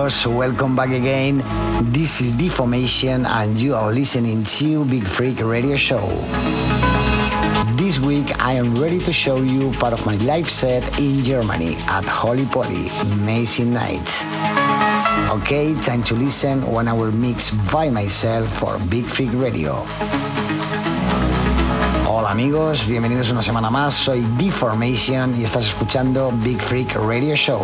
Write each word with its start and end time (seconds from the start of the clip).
Welcome 0.00 0.74
back 0.74 0.96
again. 0.96 1.44
This 1.92 2.22
is 2.22 2.32
Deformation 2.32 3.26
and 3.26 3.60
you 3.60 3.74
are 3.74 3.92
listening 3.92 4.44
to 4.44 4.86
Beat 4.86 5.06
Freak 5.06 5.44
Radio 5.44 5.76
Show. 5.76 6.08
This 7.76 8.00
week 8.00 8.32
I 8.40 8.54
am 8.54 8.80
ready 8.80 8.98
to 9.00 9.12
show 9.12 9.42
you 9.42 9.72
part 9.72 9.92
of 9.92 10.00
my 10.06 10.16
live 10.24 10.48
set 10.48 10.98
in 10.98 11.22
Germany 11.22 11.76
at 11.84 12.04
Holy 12.04 12.46
Poly, 12.46 12.88
amazing 13.12 13.74
night. 13.74 14.00
Okay, 15.36 15.74
time 15.82 16.02
to 16.04 16.14
listen 16.14 16.64
one 16.64 16.88
hour 16.88 17.12
mix 17.12 17.50
by 17.70 17.90
myself 17.90 18.48
for 18.48 18.78
Beat 18.88 19.04
Freak 19.04 19.34
Radio. 19.34 19.84
Hola 22.08 22.30
amigos, 22.30 22.86
bienvenidos 22.88 23.30
una 23.32 23.42
semana 23.42 23.68
más, 23.68 23.92
soy 23.92 24.24
Deformation 24.38 25.38
y 25.38 25.44
estás 25.44 25.66
escuchando 25.66 26.32
Beat 26.42 26.62
Freak 26.62 26.96
Radio 26.96 27.36
Show. 27.36 27.60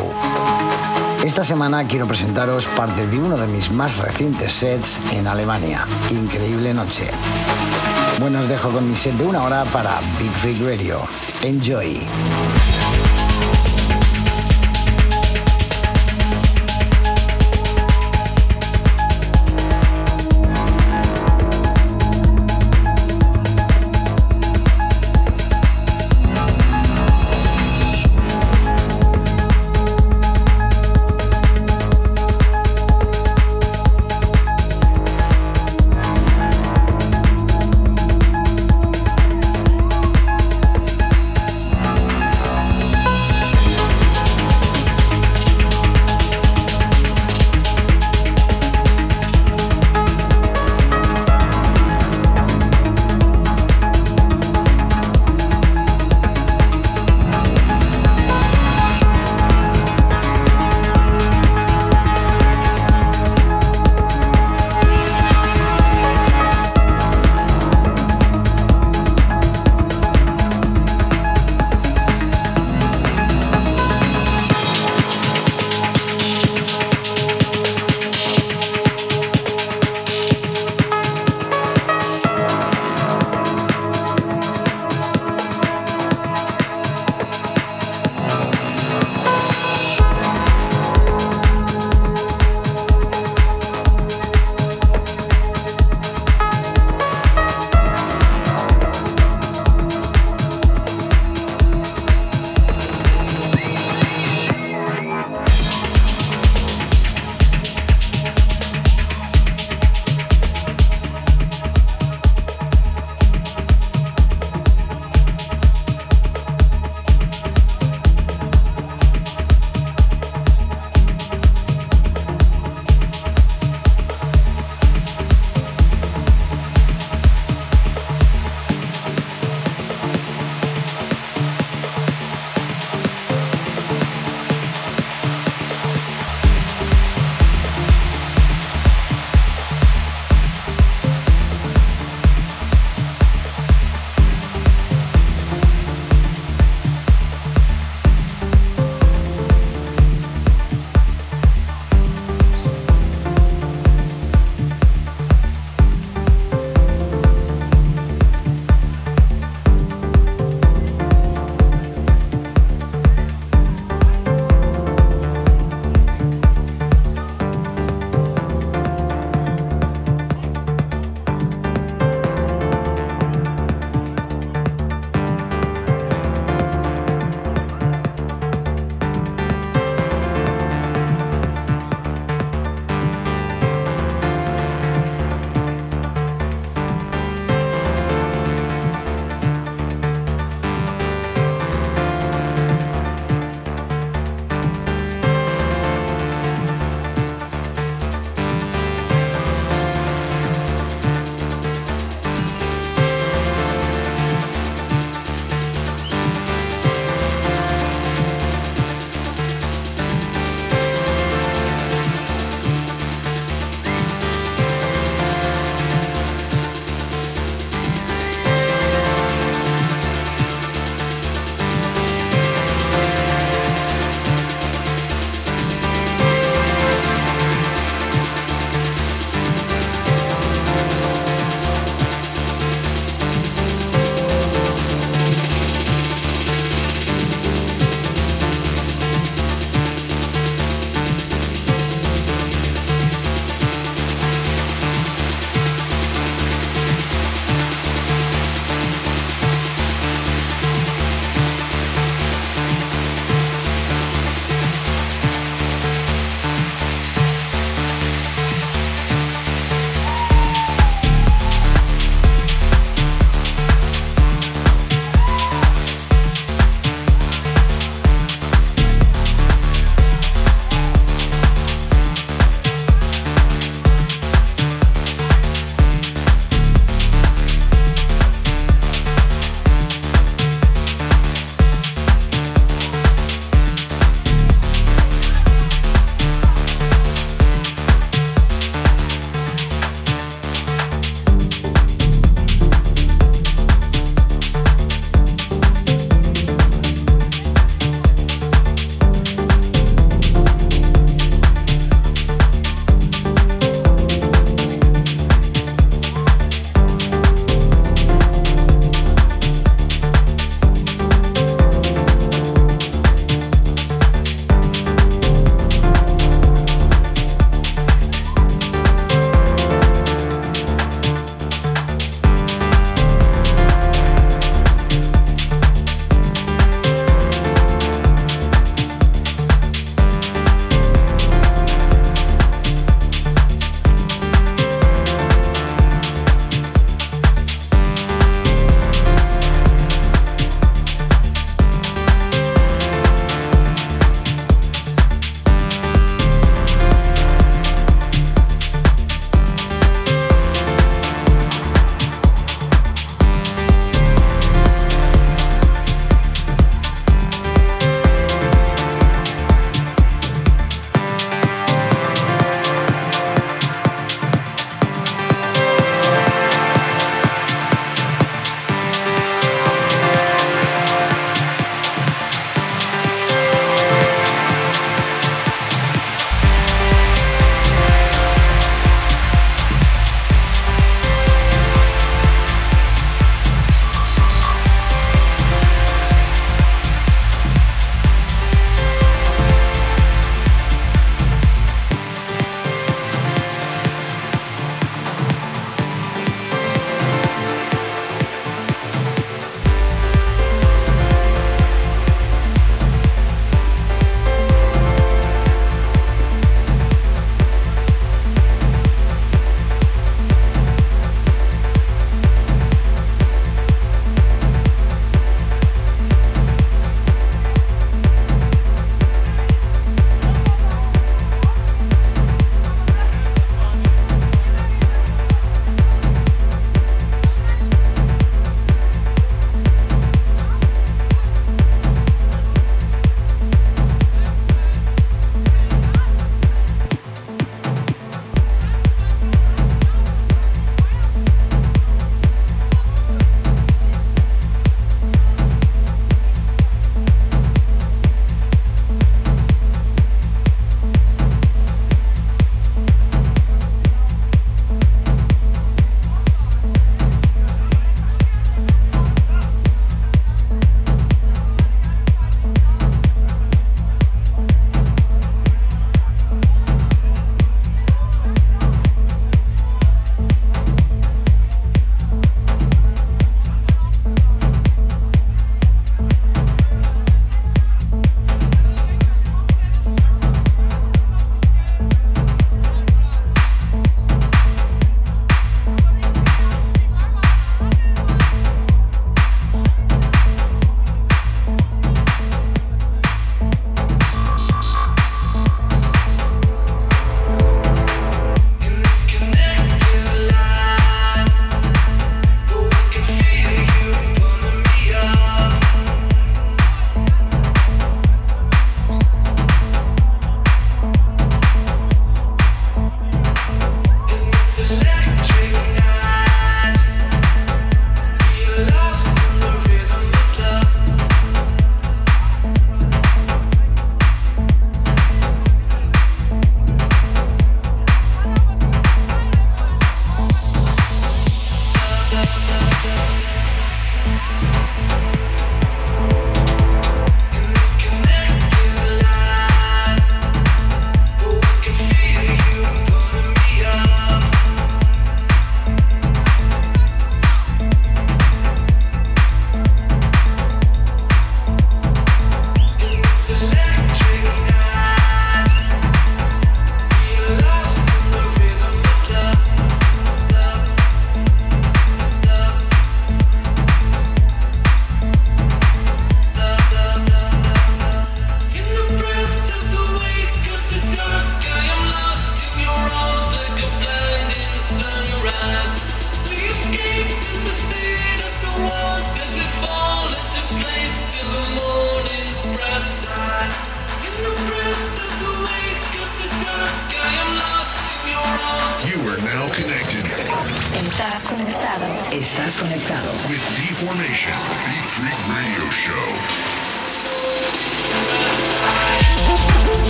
Esta 1.26 1.42
semana 1.42 1.84
quiero 1.88 2.06
presentaros 2.06 2.66
parte 2.66 3.04
de 3.08 3.18
uno 3.18 3.36
de 3.36 3.48
mis 3.48 3.72
más 3.72 3.98
recientes 3.98 4.52
sets 4.52 5.00
en 5.10 5.26
Alemania. 5.26 5.84
Increíble 6.08 6.72
noche. 6.72 7.10
Bueno, 8.20 8.38
os 8.38 8.48
dejo 8.48 8.70
con 8.70 8.88
mi 8.88 8.94
set 8.94 9.14
de 9.14 9.26
una 9.26 9.42
hora 9.42 9.64
para 9.64 9.98
Big 10.20 10.30
Freak 10.30 10.60
Radio. 10.60 11.00
Enjoy. 11.42 11.98